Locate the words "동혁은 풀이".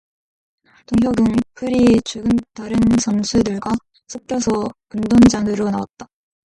0.87-2.01